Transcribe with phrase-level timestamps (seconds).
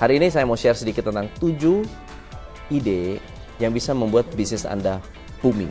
[0.00, 1.84] Hari ini saya mau share sedikit tentang 7
[2.72, 3.20] ide
[3.60, 4.96] yang bisa membuat bisnis Anda
[5.44, 5.68] booming.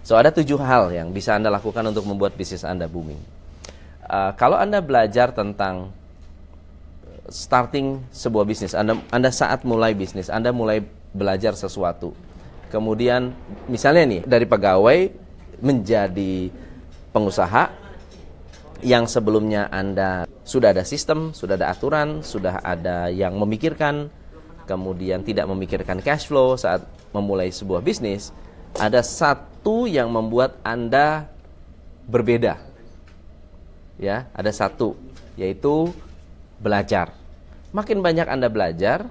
[0.00, 3.20] So, ada tujuh hal yang bisa Anda lakukan untuk membuat bisnis Anda booming.
[4.08, 5.92] Uh, kalau Anda belajar tentang
[7.28, 10.80] starting sebuah bisnis, Anda, Anda saat mulai bisnis, Anda mulai
[11.12, 12.16] belajar sesuatu.
[12.72, 13.36] Kemudian,
[13.68, 15.12] misalnya nih, dari pegawai
[15.60, 16.48] menjadi
[17.12, 17.83] pengusaha,
[18.84, 24.12] yang sebelumnya Anda sudah ada sistem, sudah ada aturan, sudah ada yang memikirkan,
[24.68, 26.84] kemudian tidak memikirkan cash flow saat
[27.16, 28.28] memulai sebuah bisnis,
[28.76, 31.32] ada satu yang membuat Anda
[32.04, 32.60] berbeda.
[33.96, 35.00] Ya, ada satu
[35.40, 35.90] yaitu
[36.60, 37.16] belajar.
[37.72, 39.08] Makin banyak Anda belajar,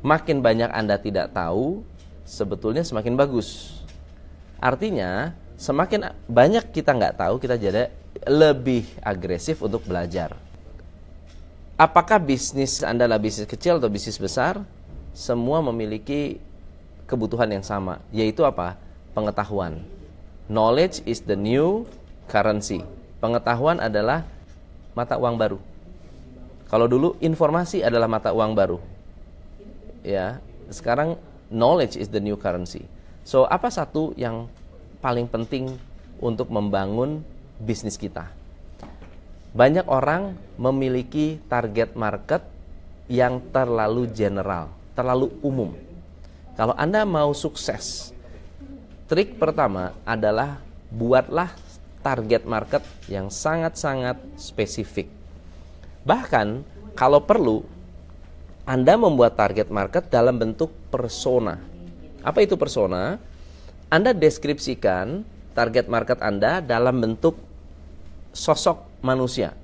[0.00, 1.82] makin banyak Anda tidak tahu,
[2.22, 3.82] sebetulnya semakin bagus.
[4.62, 7.92] Artinya, semakin banyak kita nggak tahu, kita jadi
[8.24, 10.32] lebih agresif untuk belajar.
[11.76, 14.64] Apakah bisnis Anda adalah bisnis kecil atau bisnis besar?
[15.12, 16.40] Semua memiliki
[17.04, 18.80] kebutuhan yang sama, yaitu apa?
[19.12, 19.84] Pengetahuan.
[20.48, 21.84] Knowledge is the new
[22.32, 22.80] currency.
[23.20, 24.24] Pengetahuan adalah
[24.96, 25.58] mata uang baru.
[26.66, 28.78] Kalau dulu informasi adalah mata uang baru.
[30.00, 30.40] Ya,
[30.72, 31.20] sekarang
[31.52, 32.88] knowledge is the new currency.
[33.26, 34.48] So, apa satu yang
[35.02, 35.76] paling penting
[36.22, 37.22] untuk membangun
[37.60, 38.28] bisnis kita.
[39.56, 42.44] Banyak orang memiliki target market
[43.08, 45.72] yang terlalu general, terlalu umum.
[46.56, 48.12] Kalau Anda mau sukses,
[49.08, 50.60] trik pertama adalah
[50.92, 51.52] buatlah
[52.04, 55.08] target market yang sangat-sangat spesifik.
[56.06, 56.62] Bahkan
[56.94, 57.66] kalau perlu,
[58.62, 61.58] Anda membuat target market dalam bentuk persona.
[62.20, 63.18] Apa itu persona?
[63.86, 65.22] Anda deskripsikan
[65.56, 67.40] target market Anda dalam bentuk
[68.36, 69.56] sosok manusia.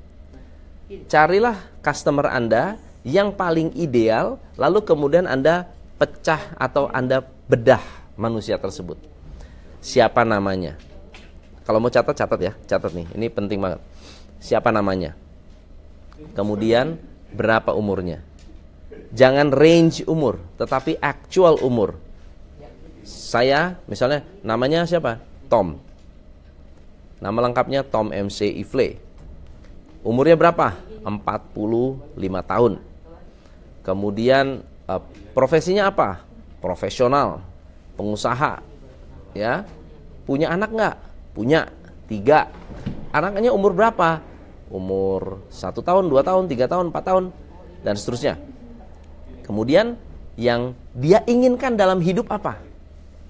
[1.12, 5.68] Carilah customer Anda yang paling ideal, lalu kemudian Anda
[6.00, 7.84] pecah atau Anda bedah
[8.16, 8.96] manusia tersebut.
[9.84, 10.80] Siapa namanya?
[11.62, 13.06] Kalau mau catat, catat ya, catat nih.
[13.12, 13.80] Ini penting banget.
[14.42, 15.14] Siapa namanya?
[16.34, 16.98] Kemudian
[17.30, 18.24] berapa umurnya?
[19.12, 22.00] Jangan range umur, tetapi actual umur.
[23.02, 25.31] Saya misalnya namanya siapa?
[25.52, 25.76] Tom.
[27.20, 28.96] Nama lengkapnya Tom MC Ifle.
[30.00, 30.72] Umurnya berapa?
[31.04, 31.52] 45
[32.48, 32.72] tahun.
[33.84, 35.02] Kemudian uh,
[35.36, 36.24] profesinya apa?
[36.64, 37.44] Profesional,
[38.00, 38.64] pengusaha,
[39.36, 39.68] ya.
[40.24, 40.96] Punya anak nggak?
[41.36, 41.68] Punya
[42.08, 42.48] tiga.
[43.12, 44.24] Anaknya umur berapa?
[44.72, 47.24] Umur satu tahun, dua tahun, tiga tahun, empat tahun,
[47.84, 48.40] dan seterusnya.
[49.44, 50.00] Kemudian
[50.40, 52.71] yang dia inginkan dalam hidup apa?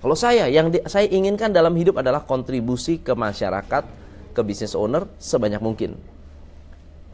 [0.02, 3.86] Kalau saya, yang di, saya inginkan dalam hidup adalah kontribusi ke masyarakat,
[4.34, 5.94] ke business owner sebanyak mungkin.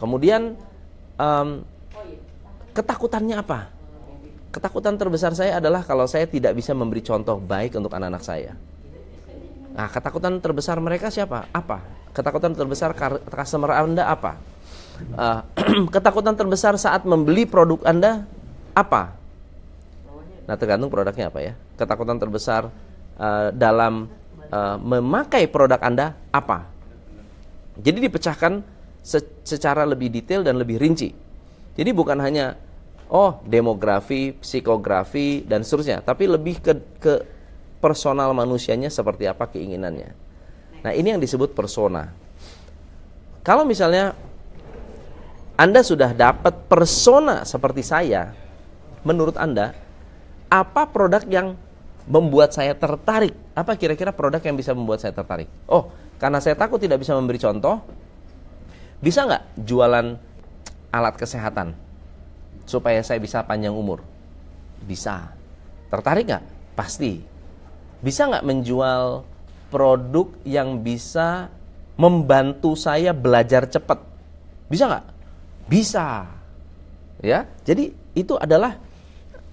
[0.01, 0.57] Kemudian
[1.21, 1.61] um,
[2.73, 3.69] ketakutannya apa?
[4.49, 8.57] Ketakutan terbesar saya adalah kalau saya tidak bisa memberi contoh baik untuk anak-anak saya.
[9.77, 11.45] Nah, ketakutan terbesar mereka siapa?
[11.53, 11.85] Apa?
[12.17, 12.97] Ketakutan terbesar
[13.29, 14.41] customer Anda apa?
[15.13, 15.45] Uh,
[15.95, 18.25] ketakutan terbesar saat membeli produk Anda
[18.73, 19.18] apa?
[20.49, 21.53] Nah, tergantung produknya apa ya.
[21.77, 22.73] Ketakutan terbesar
[23.21, 24.09] uh, dalam
[24.49, 26.65] uh, memakai produk Anda apa?
[27.77, 28.65] Jadi dipecahkan
[29.05, 31.13] se secara lebih detail dan lebih rinci.
[31.77, 32.57] Jadi bukan hanya
[33.13, 37.15] oh demografi, psikografi dan seterusnya, tapi lebih ke ke
[37.79, 40.11] personal manusianya seperti apa keinginannya.
[40.83, 42.11] Nah, ini yang disebut persona.
[43.45, 44.17] Kalau misalnya
[45.61, 48.35] Anda sudah dapat persona seperti saya,
[49.07, 49.88] menurut Anda
[50.49, 51.55] apa produk yang
[52.09, 53.37] membuat saya tertarik?
[53.53, 55.47] Apa kira-kira produk yang bisa membuat saya tertarik?
[55.69, 57.85] Oh, karena saya takut tidak bisa memberi contoh,
[58.99, 60.17] bisa nggak jualan
[60.89, 61.77] alat kesehatan
[62.65, 64.01] supaya saya bisa panjang umur?
[64.83, 65.31] Bisa.
[65.93, 66.45] Tertarik nggak?
[66.75, 67.21] Pasti.
[68.01, 69.23] Bisa nggak menjual
[69.69, 71.53] produk yang bisa
[72.01, 74.01] membantu saya belajar cepat?
[74.73, 75.07] Bisa nggak?
[75.69, 76.25] Bisa.
[77.21, 78.79] Ya, jadi itu adalah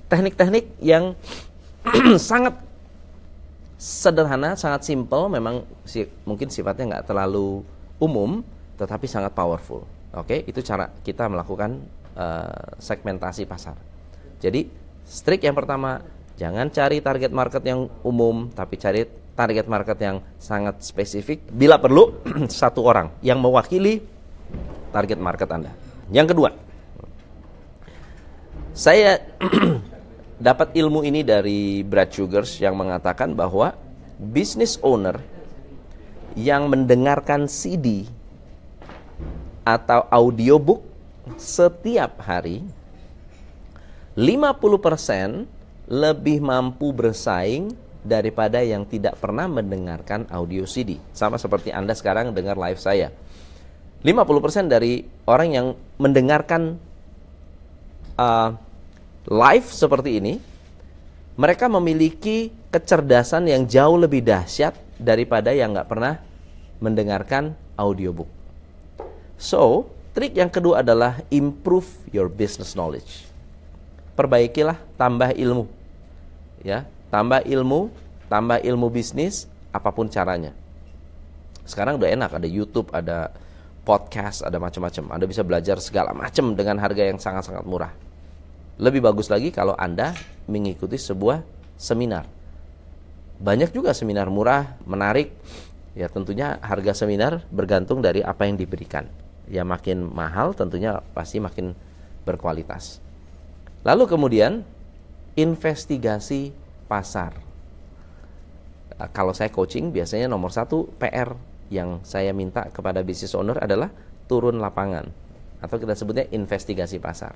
[0.10, 1.18] teknik-teknik yang
[2.22, 2.58] sangat
[3.76, 7.62] sederhana, sangat simple, memang si, mungkin sifatnya nggak terlalu
[8.00, 8.42] umum,
[8.80, 9.84] tetapi sangat powerful.
[10.16, 11.84] Oke, itu cara kita melakukan
[12.16, 13.76] uh, segmentasi pasar.
[14.40, 14.72] Jadi,
[15.04, 16.00] strik yang pertama,
[16.40, 19.04] jangan cari target market yang umum, tapi cari
[19.36, 21.44] target market yang sangat spesifik.
[21.52, 22.16] Bila perlu,
[22.50, 24.00] satu orang yang mewakili
[24.96, 25.72] target market Anda.
[26.08, 26.50] Yang kedua,
[28.72, 29.20] saya
[30.36, 33.76] dapat ilmu ini dari Brad Sugars yang mengatakan bahwa
[34.20, 35.20] business owner
[36.36, 38.04] yang mendengarkan CD
[39.64, 40.84] atau audiobook
[41.40, 42.62] setiap hari,
[44.14, 47.74] 50% lebih mampu bersaing
[48.06, 51.02] daripada yang tidak pernah mendengarkan audio CD.
[51.16, 53.10] Sama seperti Anda sekarang dengar live saya.
[54.06, 55.68] 50% dari orang yang
[55.98, 56.78] mendengarkan
[58.22, 58.54] uh,
[59.26, 60.34] live seperti ini,
[61.36, 66.22] mereka memiliki kecerdasan yang jauh lebih dahsyat daripada yang nggak pernah
[66.80, 68.30] mendengarkan audiobook.
[69.36, 73.28] So, trik yang kedua adalah improve your business knowledge.
[74.16, 75.68] Perbaikilah, tambah ilmu.
[76.64, 77.92] Ya, tambah ilmu,
[78.32, 80.56] tambah ilmu bisnis, apa pun caranya.
[81.68, 83.36] Sekarang udah enak, ada YouTube, ada
[83.84, 85.20] podcast, ada macam-macam.
[85.20, 88.05] Anda bisa belajar segala macam dengan harga yang sangat-sangat murah.
[88.76, 90.12] Lebih bagus lagi kalau Anda
[90.52, 91.48] mengikuti sebuah
[91.80, 92.28] seminar.
[93.40, 95.32] Banyak juga seminar murah, menarik.
[95.96, 99.08] Ya tentunya harga seminar bergantung dari apa yang diberikan.
[99.48, 101.72] Ya makin mahal tentunya pasti makin
[102.28, 103.00] berkualitas.
[103.88, 104.68] Lalu kemudian
[105.40, 106.52] investigasi
[106.92, 107.38] pasar.
[109.16, 111.36] Kalau saya coaching biasanya nomor satu PR
[111.72, 113.92] yang saya minta kepada business owner adalah
[114.28, 115.12] turun lapangan
[115.64, 117.36] atau kita sebutnya investigasi pasar.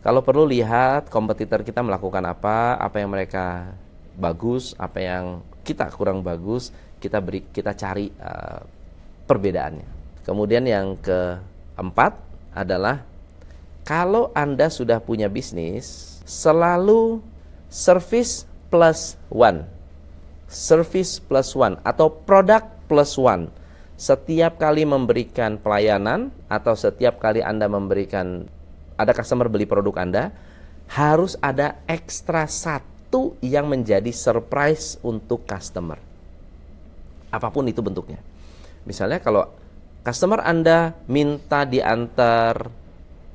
[0.00, 3.76] Kalau perlu lihat kompetitor kita melakukan apa, apa yang mereka
[4.16, 5.24] bagus, apa yang
[5.60, 8.64] kita kurang bagus, kita beri kita cari uh,
[9.28, 10.00] perbedaannya.
[10.24, 12.16] Kemudian yang keempat
[12.56, 13.04] adalah
[13.84, 17.20] kalau Anda sudah punya bisnis, selalu
[17.68, 19.68] service plus one.
[20.48, 23.52] Service plus one atau produk plus one.
[24.00, 28.48] Setiap kali memberikan pelayanan atau setiap kali Anda memberikan
[29.00, 30.28] ada customer beli produk Anda,
[30.92, 35.96] harus ada ekstra satu yang menjadi surprise untuk customer.
[37.32, 38.20] Apa pun itu bentuknya.
[38.84, 39.48] Misalnya kalau
[40.04, 42.68] customer Anda minta diantar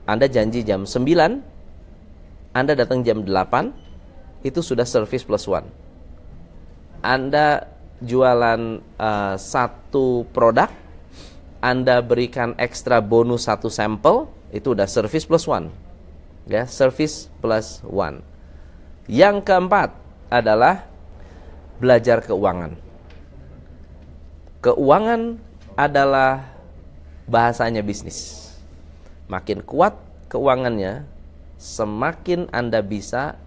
[0.06, 5.66] Anda janji jam 9, Anda datang jam 8, itu sudah service plus one.
[7.02, 7.66] Anda
[8.06, 8.62] jualan
[9.02, 10.70] uh, satu produk,
[11.58, 15.72] Anda berikan ekstra bonus satu sampel, itu udah service plus one.
[16.46, 18.22] Ya, service plus one.
[19.10, 19.94] Yang keempat
[20.30, 20.86] adalah
[21.82, 22.78] belajar keuangan.
[24.62, 25.38] Keuangan
[25.78, 26.46] adalah
[27.30, 28.50] bahasanya bisnis.
[29.30, 29.98] Makin kuat
[30.30, 31.06] keuangannya,
[31.58, 33.38] semakin Anda bisa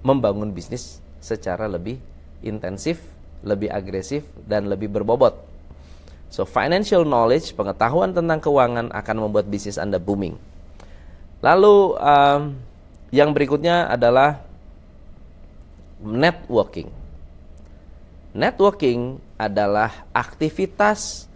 [0.00, 2.00] membangun bisnis secara lebih
[2.40, 3.04] intensif
[3.40, 5.49] lebih agresif dan lebih berbobot.
[6.30, 10.38] So financial knowledge, pengetahuan tentang keuangan akan membuat bisnis Anda booming.
[11.42, 12.42] Lalu um,
[13.10, 14.38] yang berikutnya adalah
[15.98, 16.86] networking.
[18.30, 21.26] Networking adalah aktivitas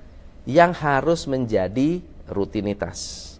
[0.47, 1.99] yang harus menjadi
[2.31, 3.35] rutinitas.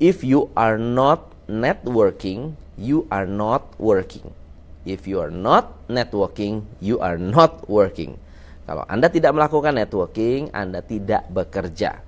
[0.00, 4.32] If you are not networking, you are not working.
[4.88, 8.16] If you are not networking, you are not working.
[8.68, 12.04] Kalau Anda tidak melakukan networking, Anda tidak bekerja.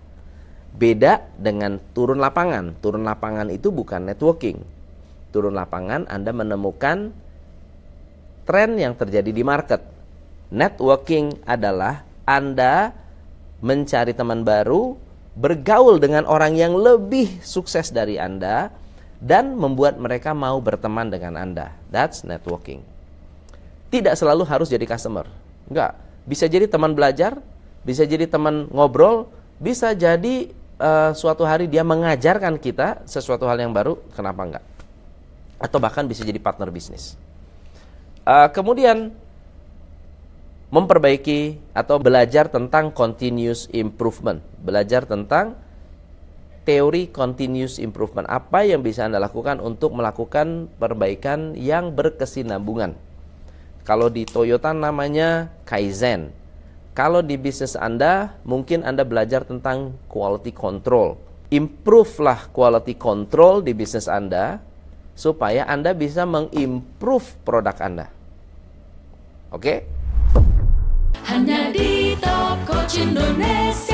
[0.76, 2.76] Beda dengan turun lapangan.
[2.84, 4.60] Turun lapangan itu bukan networking.
[5.32, 7.16] Turun lapangan Anda menemukan
[8.44, 9.80] tren yang terjadi di market.
[10.52, 12.92] Networking adalah Anda
[13.64, 15.00] mencari teman baru,
[15.40, 18.68] bergaul dengan orang yang lebih sukses dari Anda,
[19.16, 21.72] dan membuat mereka mau berteman dengan Anda.
[21.88, 22.84] That's networking.
[23.88, 25.24] Tidak selalu harus jadi customer.
[25.70, 27.42] Enggak, bisa jadi teman belajar,
[27.82, 29.26] bisa jadi teman ngobrol,
[29.58, 34.64] bisa jadi uh, suatu hari dia mengajarkan kita sesuatu hal yang baru, kenapa enggak?
[35.58, 37.18] Atau bahkan bisa jadi partner bisnis.
[38.22, 39.10] Uh, kemudian
[40.70, 45.58] memperbaiki atau belajar tentang continuous improvement, belajar tentang
[46.62, 48.30] teori continuous improvement.
[48.30, 53.09] Apa yang bisa Anda lakukan untuk melakukan perbaikan yang berkesinambungan?
[53.84, 56.30] Kalau di Toyota namanya Kaizen.
[56.92, 61.16] Kalau di bisnis Anda, mungkin Anda belajar tentang quality control.
[61.50, 64.60] Improve lah quality control di bisnis Anda
[65.16, 68.06] supaya Anda bisa mengimprove produk Anda.
[69.50, 69.58] Oke?
[69.58, 69.78] Okay?
[71.26, 73.89] Hanya di Top Coach Indonesia.